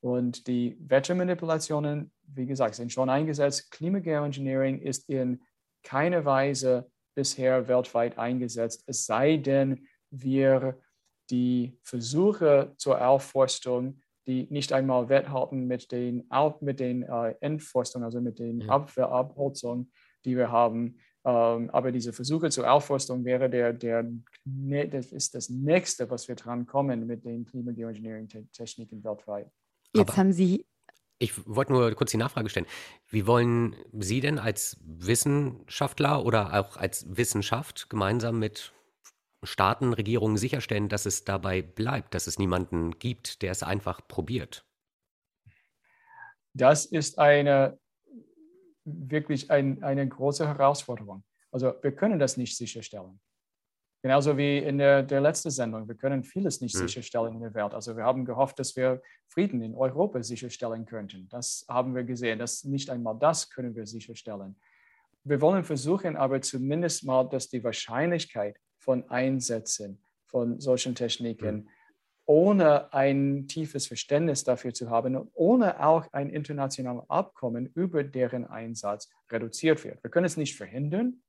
[0.00, 3.70] Und die Wettermanipulationen, wie gesagt, sind schon eingesetzt.
[3.70, 5.42] Klimageoengineering ist in
[5.82, 10.78] keiner Weise bisher weltweit eingesetzt, es sei denn, wir
[11.30, 16.28] die Versuche zur Aufforstung, die nicht einmal wetthalten mit den,
[16.60, 18.68] mit den äh, Entforstungen, also mit den ja.
[18.68, 19.92] Abholzungen,
[20.24, 20.98] die wir haben.
[21.24, 24.08] Ähm, aber diese Versuche zur Aufforstung wäre der, der,
[24.44, 29.50] ne, das ist das Nächste, was wir dran kommen mit den Klimageoengineering-Techniken weltweit.
[29.96, 30.66] Jetzt aber haben Sie.
[31.18, 32.66] Ich wollte nur kurz die Nachfrage stellen.
[33.08, 38.72] Wie wollen Sie denn als Wissenschaftler oder auch als Wissenschaft gemeinsam mit
[39.42, 44.66] Staaten, Regierungen sicherstellen, dass es dabei bleibt, dass es niemanden gibt, der es einfach probiert?
[46.52, 47.78] Das ist eine
[48.84, 51.24] wirklich ein, eine große Herausforderung.
[51.50, 53.20] Also wir können das nicht sicherstellen.
[54.02, 55.88] Genauso wie in der, der letzten Sendung.
[55.88, 56.80] Wir können vieles nicht mhm.
[56.80, 57.74] sicherstellen in der Welt.
[57.74, 61.28] Also wir haben gehofft, dass wir Frieden in Europa sicherstellen könnten.
[61.28, 62.38] Das haben wir gesehen.
[62.38, 64.56] Das, nicht einmal das können wir sicherstellen.
[65.24, 71.68] Wir wollen versuchen aber zumindest mal, dass die Wahrscheinlichkeit von Einsätzen von solchen Techniken mhm
[72.26, 78.44] ohne ein tiefes Verständnis dafür zu haben und ohne auch ein internationales Abkommen über deren
[78.44, 80.02] Einsatz reduziert wird.
[80.02, 81.22] Wir können es nicht verhindern,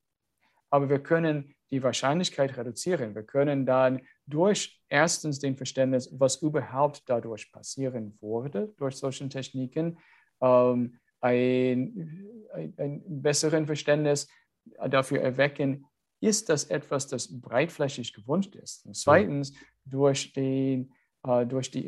[0.69, 3.13] aber wir können die Wahrscheinlichkeit reduzieren.
[3.15, 9.97] Wir können dann durch erstens den Verständnis, was überhaupt dadurch passieren wurde, durch solche Techniken,
[10.41, 14.27] ähm, ein, ein, ein besseren Verständnis,
[14.89, 15.86] dafür erwecken,
[16.19, 18.86] ist das etwas, das breitflächig gewünscht ist.
[18.86, 19.53] Und zweitens,
[19.86, 20.91] durch, den,
[21.23, 21.86] äh, durch die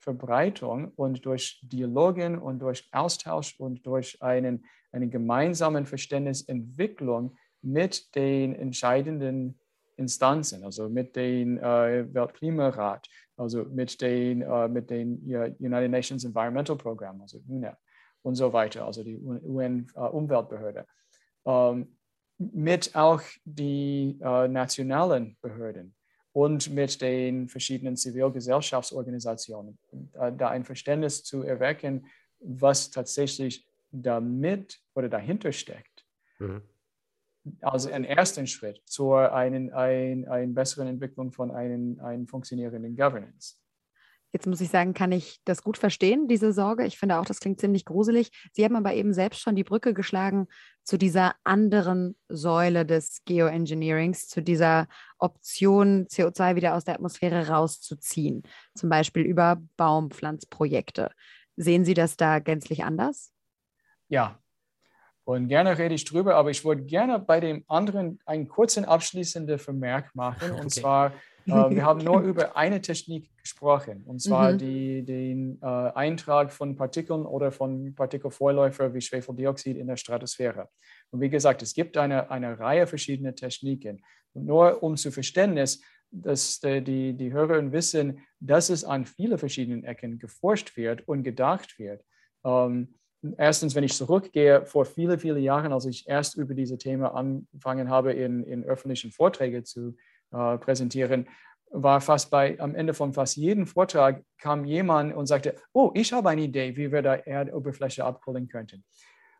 [0.00, 8.54] Informationsverbreitung und durch Dialogen und durch Austausch und durch einen, eine gemeinsame Verständnisentwicklung mit den
[8.54, 9.58] entscheidenden
[9.96, 15.18] Instanzen, also mit dem äh, Weltklimarat, also mit den, äh, mit den
[15.58, 17.76] United Nations Environmental Program, also UNEP
[18.22, 20.86] und so weiter, also die UN-Umweltbehörde.
[21.44, 21.96] Äh, ähm,
[22.38, 25.94] mit auch die äh, nationalen Behörden
[26.32, 29.78] und mit den verschiedenen Zivilgesellschaftsorganisationen,
[30.12, 32.06] da ein Verständnis zu erwecken,
[32.40, 36.06] was tatsächlich damit oder dahinter steckt.
[36.38, 36.62] Mhm.
[37.60, 43.56] Also ein ersten Schritt zu einer ein, ein besseren Entwicklung von einem, funktionierenden Governance.
[44.32, 46.86] Jetzt muss ich sagen, kann ich das gut verstehen, diese Sorge.
[46.86, 48.30] Ich finde auch, das klingt ziemlich gruselig.
[48.52, 50.46] Sie haben aber eben selbst schon die Brücke geschlagen
[50.84, 54.86] zu dieser anderen Säule des Geoengineerings, zu dieser
[55.18, 58.42] Option, CO2 wieder aus der Atmosphäre rauszuziehen,
[58.74, 61.10] zum Beispiel über Baumpflanzprojekte.
[61.56, 63.32] Sehen Sie das da gänzlich anders?
[64.08, 64.40] Ja,
[65.24, 69.58] und gerne rede ich drüber, aber ich würde gerne bei dem anderen einen kurzen abschließenden
[69.60, 70.50] Vermerk machen.
[70.50, 70.80] Und okay.
[70.80, 71.12] zwar äh,
[71.46, 74.58] wir haben nur über eine Technik gesprochen, und zwar mhm.
[74.58, 80.68] die, den äh, Eintrag von Partikeln oder von Partikelvorläufern wie Schwefeldioxid in der Stratosphäre.
[81.10, 84.02] Und wie gesagt, es gibt eine, eine Reihe verschiedener Techniken.
[84.32, 89.38] Und nur um zu Verständnis, dass die, die, die Hörerinnen wissen, dass es an vielen
[89.38, 92.04] verschiedenen Ecken geforscht wird und gedacht wird.
[92.44, 92.94] Ähm,
[93.36, 97.90] erstens, wenn ich zurückgehe, vor vielen, vielen Jahren, als ich erst über diese Themen angefangen
[97.90, 99.96] habe, in, in öffentlichen Vorträgen zu
[100.32, 101.28] äh, präsentieren,
[101.72, 106.12] war fast bei, am Ende von fast jedem Vortrag kam jemand und sagte, oh, ich
[106.12, 108.84] habe eine Idee, wie wir da Erdoberfläche abkühlen könnten.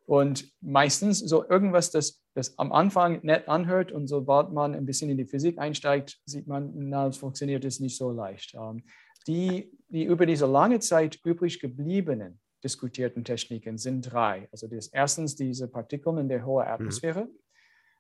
[0.07, 5.11] Und meistens so irgendwas, das, das am Anfang nett anhört und sobald man ein bisschen
[5.11, 8.55] in die Physik einsteigt, sieht man, na, es funktioniert es nicht so leicht.
[8.55, 8.85] Ähm,
[9.27, 14.49] die, die über diese lange Zeit übrig gebliebenen diskutierten Techniken sind drei.
[14.53, 16.73] Also das erstens diese Partikel in der hohen mhm.
[16.73, 17.25] Atmosphäre.
[17.27, 17.39] Mhm.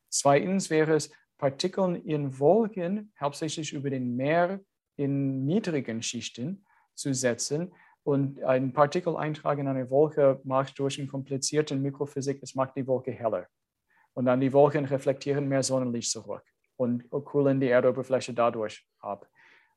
[0.09, 4.61] Zweitens wäre es Partikeln in Wolken, hauptsächlich über den Meer
[4.97, 7.73] in niedrigen Schichten zu setzen.
[8.03, 13.13] Und ein Partikeleintrag in eine Wolke macht durch eine komplizierte Mikrophysik, es macht die Wolke
[13.13, 13.47] heller.
[14.13, 16.45] Und dann die Wolken reflektieren mehr Sonnenlicht zurück
[16.77, 19.27] und kühlen die Erdoberfläche dadurch ab.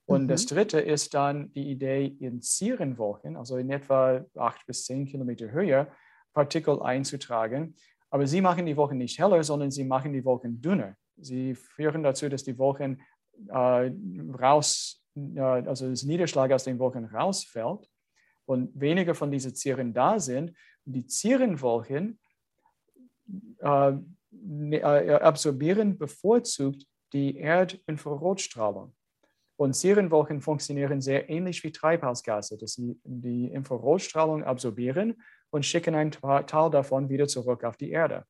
[0.06, 0.28] Und mhm.
[0.28, 5.49] das dritte ist dann die Idee, in Zierenwolken, also in etwa acht bis zehn Kilometer
[5.49, 5.88] Höhe,
[6.34, 7.73] Partikel einzutragen.
[8.10, 10.97] Aber sie machen die Wolken nicht heller, sondern sie machen die Wolken dünner.
[11.17, 13.02] Sie führen dazu, dass die Wolken
[13.47, 13.91] äh,
[14.39, 17.89] raus, äh, also das Niederschlag aus den Wolken rausfällt
[18.45, 20.54] und weniger von diesen Zieren da sind.
[20.86, 22.19] Die Zierenwolken
[23.60, 23.93] äh,
[24.32, 28.93] ne, äh, absorbieren bevorzugt die Erdinfrarotstrahlung.
[29.56, 35.21] Und Zierenwolken funktionieren sehr ähnlich wie Treibhausgase, dass sie die Infrarotstrahlung absorbieren
[35.52, 38.26] und schicken einen Teil davon wieder zurück auf die Erde.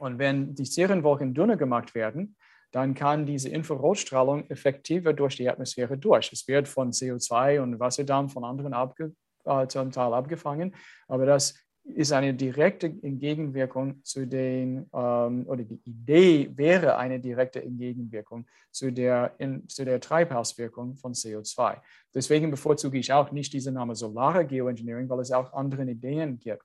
[0.00, 2.36] Und wenn die Serienwolken dünner gemacht werden,
[2.72, 6.32] dann kann diese Infrarotstrahlung effektiver durch die Atmosphäre durch.
[6.32, 9.12] Es wird von CO2 und Wasserdampf von anderen abge,
[9.44, 10.74] äh, zum Teil abgefangen,
[11.08, 17.62] aber das ist eine direkte Entgegenwirkung zu den, ähm, oder die Idee wäre eine direkte
[17.62, 21.78] Entgegenwirkung zu der, in, zu der Treibhauswirkung von CO2.
[22.14, 26.64] Deswegen bevorzuge ich auch nicht diesen Namen Solare Geoengineering, weil es auch andere Ideen gibt.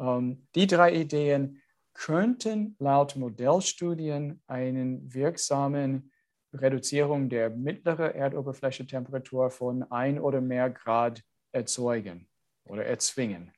[0.00, 1.60] Ähm, die drei Ideen
[1.98, 6.12] könnten laut Modellstudien einen wirksamen
[6.54, 12.28] Reduzierung der mittleren Erdoberflächentemperatur von ein oder mehr Grad erzeugen
[12.64, 13.50] oder erzwingen.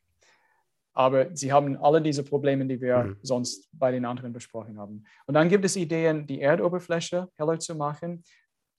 [0.94, 3.16] Aber sie haben alle diese Probleme, die wir mhm.
[3.22, 5.04] sonst bei den anderen besprochen haben.
[5.26, 8.24] Und dann gibt es Ideen, die Erdoberfläche heller zu machen.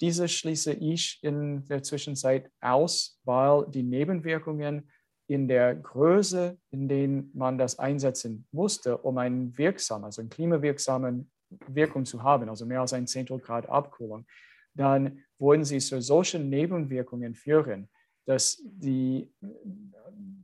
[0.02, 4.90] Diese schließe ich in der Zwischenzeit aus, weil die Nebenwirkungen
[5.32, 11.32] in der Größe, in der man das einsetzen musste, um einen wirksamen, also einen klimawirksamen
[11.68, 14.26] Wirkung zu haben, also mehr als ein Zehntel Grad Abkühlung,
[14.74, 17.88] dann würden sie zu solchen Nebenwirkungen führen,
[18.26, 19.32] dass die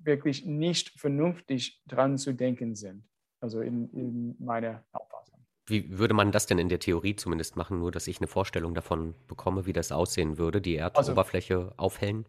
[0.03, 3.03] wirklich nicht vernünftig dran zu denken sind.
[3.41, 5.45] Also in, in meiner Auffassung.
[5.65, 8.73] Wie würde man das denn in der Theorie zumindest machen, nur dass ich eine Vorstellung
[8.73, 12.25] davon bekomme, wie das aussehen würde, die also Erdoberfläche also, aufhellen?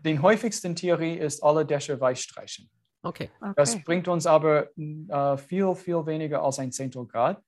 [0.00, 2.70] Den häufigsten Theorie ist alle Dächer weiß streichen.
[3.02, 3.30] Okay.
[3.40, 3.52] okay.
[3.56, 7.40] Das bringt uns aber äh, viel, viel weniger als ein Zehntel Grad.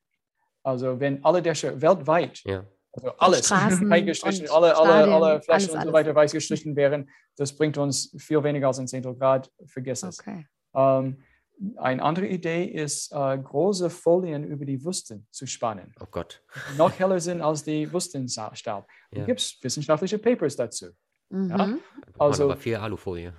[0.62, 2.64] Also wenn alle Dächer weltweit, ja.
[2.92, 3.50] also alles
[3.90, 8.14] eingestrichen, alle, alle, alle Flächen alles, und so weiter weiß gestrichen wären, das bringt uns
[8.18, 9.50] viel weniger als ein Zehntel Grad.
[9.66, 10.20] Vergiss es.
[10.20, 10.46] Okay.
[10.74, 11.22] Ähm,
[11.76, 15.94] eine andere Idee ist, äh, große Folien über die Wüsten zu spannen.
[16.00, 16.42] Oh Gott.
[16.72, 18.86] Die noch heller sind als die Wüstenstaub.
[19.12, 19.24] Ja.
[19.24, 20.86] Gibt es wissenschaftliche Papers dazu.
[21.30, 21.50] Mhm.
[21.50, 21.78] Ja?
[22.18, 23.32] Also, aber viel Alufolie.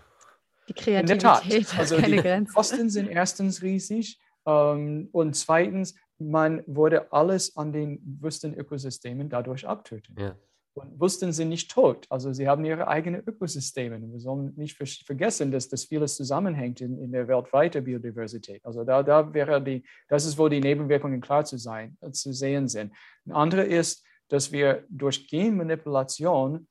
[0.67, 1.41] Die In der Tat.
[1.41, 2.53] Kreativität hat Also keine die Grenzen.
[2.53, 10.15] Kosten sind erstens riesig ähm, und zweitens, man würde alles an den Wüstenökosystemen dadurch abtöten.
[10.17, 10.35] Ja.
[10.73, 13.99] Und Wüsten sind nicht tot, also sie haben ihre eigenen Ökosysteme.
[14.01, 18.65] Wir sollen nicht ver vergessen, dass das vieles zusammenhängt in, in der weltweiten Biodiversität.
[18.65, 22.69] Also da, da wäre die, das ist, wo die Nebenwirkungen klar zu sein, zu sehen
[22.69, 22.93] sind.
[23.25, 26.67] Ein anderer ist, dass wir durch Genmanipulation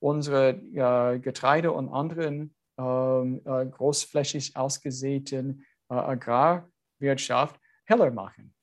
[0.00, 8.54] unsere äh, Getreide und anderen ähm, äh, großflächig ausgesäten äh, Agrarwirtschaft heller machen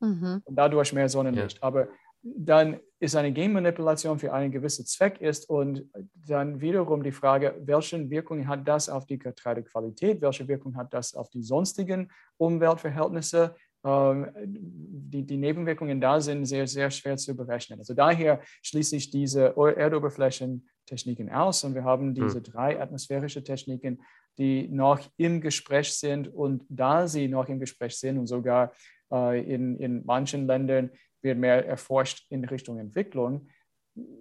[0.00, 0.42] Mhm.
[0.44, 1.62] und dadurch mehr Sonnenlicht.
[1.62, 1.88] Aber
[2.22, 8.08] dann ist eine Genmanipulation für einen gewissen Zweck ist und dann wiederum die Frage, welche
[8.08, 13.54] Wirkung hat das auf die Getreidequalität, welche Wirkung hat das auf die sonstigen Umweltverhältnisse.
[13.84, 17.78] Ähm, die, die Nebenwirkungen da sind sehr, sehr schwer zu berechnen.
[17.78, 24.02] Also daher schließe ich diese Erdoberflächentechniken aus und wir haben diese drei atmosphärische Techniken,
[24.38, 28.72] die noch im Gespräch sind und da sie noch im Gespräch sind und sogar
[29.12, 30.90] äh, in, in manchen Ländern
[31.22, 33.48] wird mehr erforscht in Richtung Entwicklung,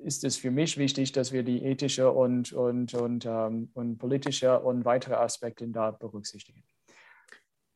[0.04, 4.60] ist es für mich wichtig, dass wir die ethische und, und, und, ähm, und politische
[4.60, 6.64] und weitere Aspekte da berücksichtigen.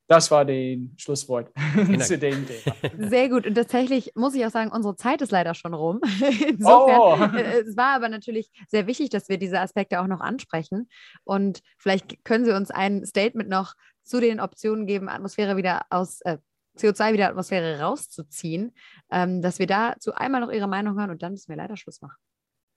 [0.08, 0.56] Das war das
[0.98, 1.52] Schlusswort
[2.00, 3.10] zu dem Thema.
[3.10, 3.46] Sehr gut.
[3.46, 6.00] Und tatsächlich muss ich auch sagen, unsere Zeit ist leider schon rum.
[6.48, 7.38] Insofern, Oh.
[7.38, 10.88] äh, es war aber natürlich sehr wichtig, dass wir diese Aspekte auch noch ansprechen.
[11.26, 16.22] Und vielleicht können Sie uns ein Statement noch zu den Optionen geben, Atmosphäre wieder aus,
[16.22, 16.38] äh,
[16.78, 18.74] CO2 wieder Atmosphäre rauszuziehen,
[19.12, 22.02] ähm, dass wir dazu einmal noch Ihre Meinung hören und dann müssen wir leider Schluss
[22.02, 22.18] machen.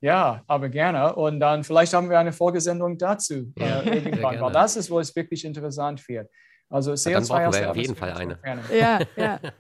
[0.01, 1.15] Ja, aber gerne.
[1.15, 4.99] Und dann vielleicht haben wir eine Folgesendung dazu Ja, äh, irgendwann, weil das ist, wo
[4.99, 6.29] es wirklich interessant wird.
[6.71, 8.33] Also CO2 dann brauchen aus wir der auf jeden Atmosphäre Fall zu eine.
[8.33, 9.07] entfernen.
[9.17, 9.41] Ja, ja.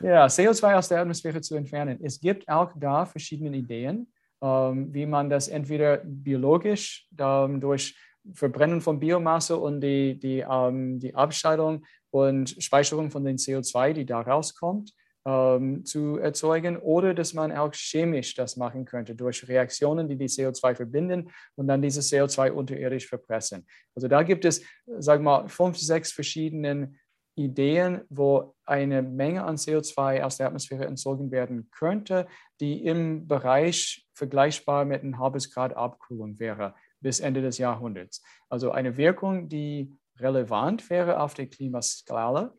[0.00, 1.98] Ja, CO2 aus der Atmosphäre zu entfernen.
[2.00, 4.06] Es gibt auch da verschiedene Ideen,
[4.40, 7.96] ähm, wie man das entweder biologisch ähm, durch
[8.32, 14.06] Verbrennen von Biomasse und die, die, ähm, die Abscheidung und Speicherung von den CO2, die
[14.06, 14.92] da rauskommt,
[15.28, 20.28] ähm, zu erzeugen oder dass man auch chemisch das machen könnte durch Reaktionen, die die
[20.28, 23.66] CO2 verbinden und dann dieses CO2 unterirdisch verpressen.
[23.94, 26.94] Also da gibt es, sagen wir mal, fünf, sechs verschiedene
[27.34, 32.26] Ideen, wo eine Menge an CO2 aus der Atmosphäre entzogen werden könnte,
[32.60, 38.22] die im Bereich vergleichbar mit einem halbes Grad Abkühlung wäre bis Ende des Jahrhunderts.
[38.48, 42.54] Also eine Wirkung, die relevant wäre auf der Klimaskala.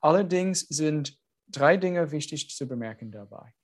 [0.00, 1.19] Allerdings sind
[1.52, 3.54] drei Dinge wichtig zu bemerken dabei.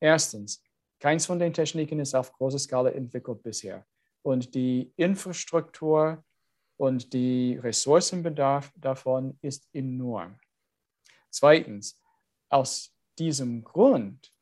[0.00, 0.62] Erstens,
[1.00, 3.86] keins von den Techniken ist auf großer Skala entwickelt bisher.
[4.22, 6.24] Und die Infrastruktur
[6.76, 10.38] und die Ressourcenbedarf davon ist enorm.
[11.30, 12.00] Zweitens,
[12.48, 14.32] aus diesem Grund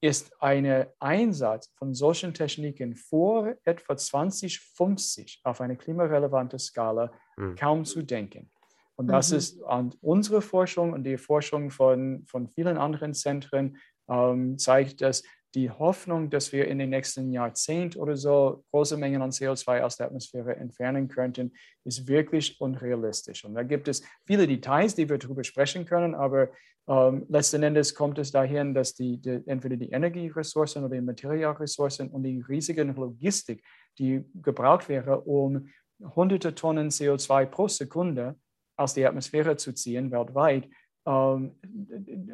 [0.00, 7.56] ist ein Einsatz von solchen Techniken vor etwa 2050 auf eine klimarelevante Skala Mhm.
[7.56, 8.50] kaum zu denken.
[8.98, 9.36] Und das Mhm.
[9.38, 13.76] ist an unsere Forschung und die Forschung von, von vielen anderen Zentren
[14.10, 15.22] ähm, zeigt, dass
[15.54, 19.96] die Hoffnung, dass wir in den nächsten Jahrzehnt oder so große Mengen an CO2 aus
[19.96, 21.52] der Atmosphäre entfernen könnten,
[21.84, 23.44] ist wirklich unrealistisch.
[23.44, 26.50] Und da gibt es viele Details, die wir darüber sprechen können, aber
[26.88, 32.08] ähm, letzten Endes kommt es dahin, dass die, die, entweder die Energieressourcen oder die Materialressourcen
[32.10, 33.62] und die riesige Logistik,
[33.98, 35.68] die gebraucht wäre, um
[36.14, 38.36] hunderte Tonnen CO2 pro Sekunde
[38.78, 40.68] aus der Atmosphäre zu ziehen, weltweit,
[41.06, 41.56] ähm,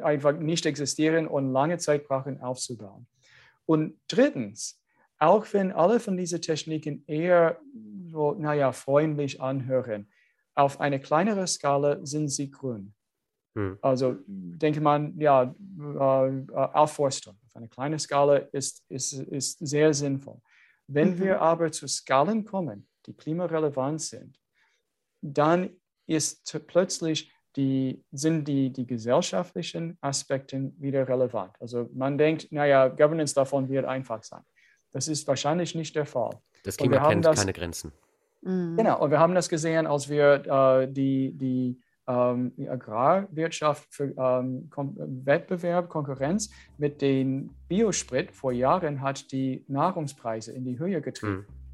[0.03, 3.07] einfach nicht existieren und lange Zeit brauchen aufzubauen.
[3.65, 4.81] Und drittens,
[5.17, 7.59] auch wenn alle von diesen Techniken eher
[8.07, 10.07] so, naja, freundlich anhören,
[10.53, 12.93] auf eine kleinere Skala sind sie grün.
[13.55, 13.77] Hm.
[13.81, 20.41] Also denke man, ja, äh, Aufforstung auf eine kleine Skala ist, ist, ist sehr sinnvoll.
[20.87, 21.19] Wenn Mhm.
[21.19, 24.39] wir aber zu Skalen kommen, die klimarelevant sind,
[25.21, 25.69] dann
[26.07, 31.53] ist plötzlich die, sind die, die gesellschaftlichen Aspekte wieder relevant.
[31.59, 34.41] Also man denkt, naja, Governance davon wird einfach sein.
[34.91, 36.39] Das ist wahrscheinlich nicht der Fall.
[36.63, 37.91] Das Klima kennt das- keine Grenzen.
[38.41, 38.75] Mhm.
[38.77, 44.13] Genau, und wir haben das gesehen, als wir äh, die, die, ähm, die Agrarwirtschaft für
[44.17, 44.95] ähm, Kon
[45.25, 51.45] Wettbewerb, Konkurrenz mit dem Biosprit vor Jahren hat die Nahrungspreise in die Höhe getrieben.
[51.47, 51.64] Hm.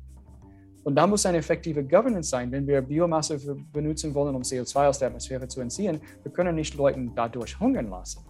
[0.83, 3.39] Und da muss eine effektive Governance sein, wenn wir Biomasse
[3.71, 6.01] benutzen wollen, um CO2 aus der Atmosphäre zu entziehen.
[6.23, 8.21] Wir können nicht Leuten dadurch hungern lassen.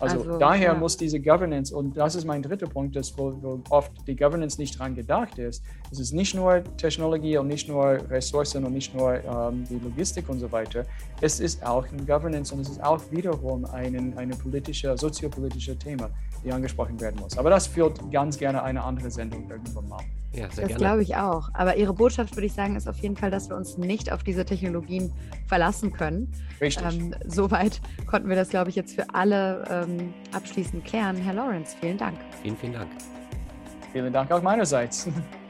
[0.00, 0.74] Also, also daher ja.
[0.74, 4.60] muss diese Governance, und das ist mein dritter Punkt, dass wo, wo oft die Governance
[4.60, 5.62] nicht dran gedacht ist,
[5.92, 10.28] es ist nicht nur Technologie und nicht nur Ressourcen und nicht nur ähm, die Logistik
[10.28, 10.84] und so weiter,
[11.20, 16.10] es ist auch ein Governance und es ist auch wiederum ein eine politische, soziopolitische Thema,
[16.44, 17.38] die angesprochen werden muss.
[17.38, 20.02] Aber das führt ganz gerne eine andere Sendung irgendwann mal.
[20.34, 21.50] Ja, das glaube ich auch.
[21.52, 24.22] Aber Ihre Botschaft, würde ich sagen, ist auf jeden Fall, dass wir uns nicht auf
[24.22, 25.12] diese Technologien
[25.46, 26.32] verlassen können.
[26.60, 26.84] Richtig.
[26.84, 31.16] Ähm, soweit konnten wir das, glaube ich, jetzt für alle ähm, abschließend klären.
[31.16, 32.16] Herr Lawrence, vielen Dank.
[32.42, 32.88] Vielen, vielen Dank.
[33.92, 35.06] Vielen Dank auch meinerseits.